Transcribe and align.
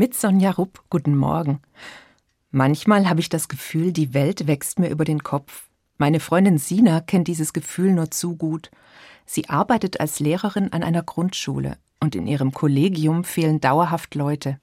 Mit 0.00 0.14
Sonja 0.14 0.52
Rupp, 0.52 0.82
guten 0.88 1.14
Morgen. 1.14 1.60
Manchmal 2.50 3.10
habe 3.10 3.20
ich 3.20 3.28
das 3.28 3.48
Gefühl, 3.48 3.92
die 3.92 4.14
Welt 4.14 4.46
wächst 4.46 4.78
mir 4.78 4.88
über 4.88 5.04
den 5.04 5.22
Kopf. 5.22 5.68
Meine 5.98 6.20
Freundin 6.20 6.56
Sina 6.56 7.02
kennt 7.02 7.28
dieses 7.28 7.52
Gefühl 7.52 7.92
nur 7.92 8.10
zu 8.10 8.34
gut. 8.34 8.70
Sie 9.26 9.50
arbeitet 9.50 10.00
als 10.00 10.18
Lehrerin 10.18 10.72
an 10.72 10.82
einer 10.82 11.02
Grundschule 11.02 11.76
und 12.00 12.14
in 12.14 12.26
ihrem 12.26 12.52
Kollegium 12.52 13.24
fehlen 13.24 13.60
dauerhaft 13.60 14.14
Leute. 14.14 14.58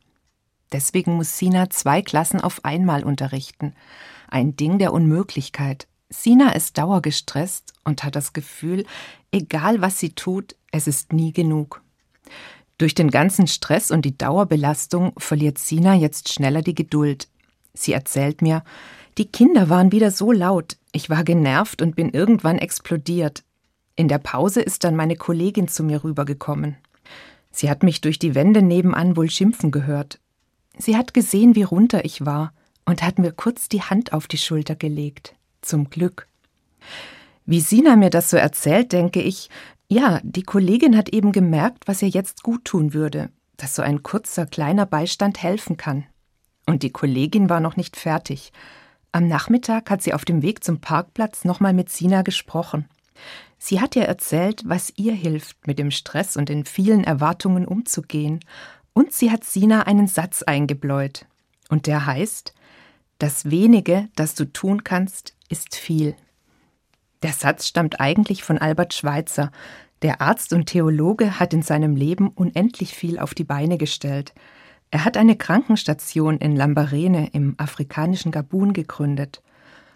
Deswegen 0.71 1.13
muss 1.13 1.38
Sina 1.38 1.69
zwei 1.69 2.01
Klassen 2.01 2.41
auf 2.41 2.65
einmal 2.65 3.04
unterrichten. 3.04 3.75
Ein 4.27 4.55
Ding 4.55 4.79
der 4.79 4.91
Unmöglichkeit. 4.91 5.88
Sina 6.09 6.54
ist 6.54 6.79
dauergestresst 6.79 7.73
und 7.83 8.04
hat 8.04 8.15
das 8.15 8.33
Gefühl, 8.33 8.88
egal 9.31 9.81
was 9.81 9.99
sie 9.99 10.13
tut, 10.13 10.55
es 10.71 10.88
ist 10.88 11.13
nie 11.13 11.31
genug. 11.31 11.83
Durch 12.78 12.94
den 12.94 13.09
ganzen 13.09 13.48
Stress 13.48 13.89
und 13.89 14.04
die 14.04 14.18
Dauerbelastung 14.18 15.14
verliert 15.18 15.57
Sina 15.57 15.96
jetzt 15.96 16.32
schneller 16.32 16.62
die 16.62 16.75
Geduld. 16.75 17.28
Sie 17.74 17.93
erzählt 17.93 18.42
mir, 18.42 18.64
die 19.18 19.25
Kinder 19.25 19.70
waren 19.70 19.92
wieder 19.92 20.11
so 20.11 20.32
laut, 20.32 20.78
ich 20.92 21.10
war 21.10 21.24
genervt 21.24 21.82
und 21.82 21.96
bin 21.96 22.11
irgendwann 22.11 22.60
explodiert. 22.60 23.43
In 23.96 24.07
der 24.07 24.20
Pause 24.20 24.61
ist 24.61 24.84
dann 24.84 24.96
meine 24.96 25.15
Kollegin 25.15 25.68
zu 25.68 25.84
mir 25.84 26.04
rübergekommen. 26.04 26.78
Sie 27.51 27.70
hat 27.70 27.82
mich 27.82 28.01
durch 28.01 28.20
die 28.20 28.36
Wände 28.36 28.61
nebenan 28.61 29.18
wohl 29.18 29.29
schimpfen 29.32 29.71
gehört. 29.71 30.20
Sie 30.78 30.96
hat 30.96 31.15
gesehen, 31.15 31.56
wie 31.56 31.64
runter 31.64 32.06
ich 32.06 32.25
war 32.25 32.53
und 32.86 33.02
hat 33.02 33.17
mir 33.17 33.31
kurz 33.31 33.70
die 33.70 33.81
Hand 33.81 34.14
auf 34.14 34.28
die 34.28 34.38
Schulter 34.38 34.75
gelegt. 34.75 35.34
Zum 35.62 35.89
Glück. 35.89 36.28
Wie 37.48 37.62
Sina 37.62 37.95
mir 37.95 38.12
das 38.12 38.30
so 38.30 38.38
erzählt, 38.38 38.92
denke 38.92 39.22
ich, 39.22 39.50
ja, 39.89 40.19
die 40.23 40.44
Kollegin 40.44 40.97
hat 40.97 41.09
eben 41.09 41.31
gemerkt, 41.31 41.88
was 41.88 42.02
ihr 42.02 42.09
jetzt 42.09 42.44
gut 42.44 42.66
tun 42.66 42.94
würde, 42.94 43.30
dass 43.55 43.75
so 43.75 43.81
ein 43.81 44.03
kurzer, 44.03 44.45
kleiner 44.45 44.86
Beistand 44.86 45.41
helfen 45.41 45.78
kann. 45.78 46.05
Und 46.66 46.83
die 46.83 46.91
Kollegin 46.91 47.50
war 47.50 47.61
noch 47.61 47.78
nicht 47.78 47.95
fertig. 47.95 48.52
Am 49.14 49.28
Nachmittag 49.28 49.89
hat 49.89 50.02
sie 50.02 50.14
auf 50.14 50.25
dem 50.25 50.42
Weg 50.42 50.64
zum 50.64 50.81
Parkplatz 50.81 51.45
nochmal 51.45 51.73
mit 51.73 51.89
Sina 51.89 52.22
gesprochen. 52.22 52.89
Sie 53.58 53.80
hat 53.80 53.95
ihr 53.95 54.03
erzählt, 54.03 54.62
was 54.66 54.92
ihr 54.97 55.14
hilft, 55.14 55.66
mit 55.66 55.80
dem 55.80 55.92
Stress 55.92 56.38
und 56.38 56.50
den 56.50 56.66
vielen 56.66 57.03
Erwartungen 57.03 57.66
umzugehen. 57.66 58.42
Und 58.94 59.14
sie 59.14 59.31
hat 59.31 59.44
Sina 59.44 59.84
einen 59.84 60.08
Satz 60.08 60.44
eingebläut. 60.44 61.25
Und 61.69 61.88
der 61.88 62.06
heißt, 62.06 62.53
das 63.19 63.50
wenige, 63.50 64.09
das 64.16 64.36
du 64.36 64.45
tun 64.45 64.84
kannst, 64.84 65.34
ist 65.50 65.75
viel. 65.75 66.16
Der 67.23 67.34
Satz 67.34 67.68
stammt 67.68 68.00
eigentlich 68.00 68.44
von 68.44 68.58
Albert 68.58 68.94
Schweitzer. 68.94 69.52
Der 70.02 70.22
Arzt 70.22 70.54
und 70.54 70.68
Theologe 70.68 71.40
hat 71.40 71.54
in 71.54 71.64
seinem 71.64 71.96
Leben 71.96 72.30
unendlich 72.30 72.94
viel 72.94 73.18
auf 73.18 73.34
die 73.34 73.44
Beine 73.44 73.78
gestellt. 73.78 74.34
Er 74.92 75.04
hat 75.04 75.18
eine 75.18 75.36
Krankenstation 75.36 76.38
in 76.38 76.56
Lambarene 76.56 77.30
im 77.34 77.56
afrikanischen 77.58 78.32
Gabun 78.32 78.74
gegründet. 78.74 79.42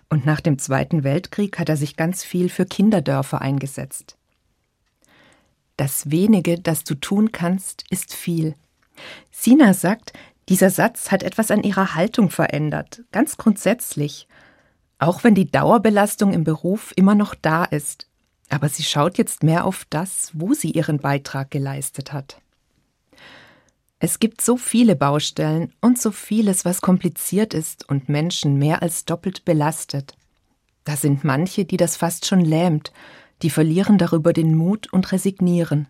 Und 0.10 0.26
nach 0.26 0.42
dem 0.42 0.58
Zweiten 0.58 1.04
Weltkrieg 1.04 1.60
hat 1.60 1.70
er 1.70 1.78
sich 1.78 1.96
ganz 1.96 2.24
viel 2.24 2.50
für 2.50 2.66
Kinderdörfer 2.66 3.42
eingesetzt. 3.42 4.18
Das 5.78 6.12
wenige, 6.12 6.60
das 6.60 6.84
du 6.84 6.96
tun 6.96 7.32
kannst, 7.32 7.86
ist 7.90 8.14
viel. 8.14 8.56
Sina 9.32 9.74
sagt, 9.74 10.14
dieser 10.50 10.70
Satz 10.70 11.12
hat 11.12 11.24
etwas 11.24 11.52
an 11.52 11.64
ihrer 11.64 11.96
Haltung 11.96 12.30
verändert, 12.30 13.04
ganz 13.12 13.38
grundsätzlich 13.38 14.28
auch 15.02 15.24
wenn 15.24 15.34
die 15.34 15.50
Dauerbelastung 15.50 16.32
im 16.32 16.44
Beruf 16.44 16.94
immer 16.96 17.16
noch 17.16 17.34
da 17.34 17.66
ist. 17.66 18.08
Aber 18.50 18.70
sie 18.70 18.84
schaut 18.84 19.18
jetzt 19.18 19.42
mehr 19.42 19.66
auf 19.66 19.86
das, 19.90 20.30
wo 20.34 20.54
sie 20.54 20.72
ihren 20.72 21.00
Beitrag 21.00 21.50
geleistet 21.50 22.14
hat. 22.14 22.40
Es 23.98 24.20
gibt 24.20 24.42
so 24.42 24.58
viele 24.58 24.96
Baustellen 24.96 25.74
und 25.82 26.00
so 26.00 26.12
vieles, 26.12 26.66
was 26.66 26.82
kompliziert 26.82 27.54
ist 27.56 27.90
und 27.90 28.10
Menschen 28.10 28.58
mehr 28.58 28.84
als 28.84 29.06
doppelt 29.06 29.44
belastet. 29.44 30.16
Da 30.84 30.96
sind 30.96 31.24
manche, 31.24 31.66
die 31.66 31.78
das 31.78 31.98
fast 31.98 32.28
schon 32.28 32.42
lähmt, 32.42 32.92
die 33.42 33.50
verlieren 33.50 33.98
darüber 33.98 34.34
den 34.34 34.56
Mut 34.56 34.92
und 34.94 35.12
resignieren. 35.12 35.88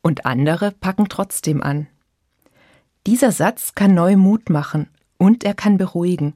Und 0.00 0.26
andere 0.26 0.70
packen 0.70 1.08
trotzdem 1.08 1.60
an. 1.60 1.88
Dieser 3.06 3.32
Satz 3.32 3.74
kann 3.74 3.94
neu 3.94 4.16
Mut 4.16 4.48
machen 4.48 4.88
und 5.18 5.42
er 5.42 5.54
kann 5.54 5.76
beruhigen, 5.76 6.34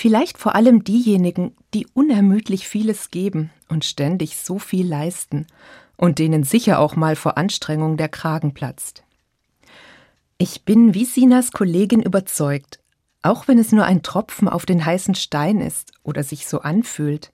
Vielleicht 0.00 0.38
vor 0.38 0.54
allem 0.54 0.84
diejenigen, 0.84 1.56
die 1.74 1.88
unermüdlich 1.92 2.68
vieles 2.68 3.10
geben 3.10 3.50
und 3.68 3.84
ständig 3.84 4.36
so 4.36 4.60
viel 4.60 4.86
leisten 4.86 5.48
und 5.96 6.20
denen 6.20 6.44
sicher 6.44 6.78
auch 6.78 6.94
mal 6.94 7.16
vor 7.16 7.36
Anstrengung 7.36 7.96
der 7.96 8.08
Kragen 8.08 8.54
platzt. 8.54 9.02
Ich 10.38 10.64
bin 10.64 10.94
wie 10.94 11.04
Sinas 11.04 11.50
Kollegin 11.50 12.00
überzeugt, 12.00 12.78
auch 13.22 13.48
wenn 13.48 13.58
es 13.58 13.72
nur 13.72 13.86
ein 13.86 14.04
Tropfen 14.04 14.48
auf 14.48 14.66
den 14.66 14.86
heißen 14.86 15.16
Stein 15.16 15.60
ist 15.60 15.90
oder 16.04 16.22
sich 16.22 16.46
so 16.46 16.60
anfühlt. 16.60 17.32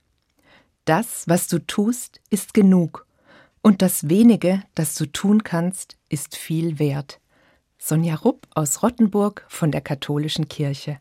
Das, 0.87 1.29
was 1.29 1.49
du 1.49 1.59
tust, 1.59 2.23
ist 2.31 2.55
genug, 2.55 3.07
und 3.61 3.83
das 3.83 4.09
wenige, 4.09 4.63
das 4.75 4.95
du 4.95 5.05
tun 5.05 5.45
kannst, 5.45 5.99
ist 6.09 6.35
viel 6.35 6.79
wert. 6.79 7.21
Sonja 7.77 8.15
Rupp 8.15 8.47
aus 8.55 8.83
Rottenburg 8.83 9.45
von 9.51 9.71
der 9.71 9.83
Katholischen 9.83 10.49
Kirche. 10.49 10.97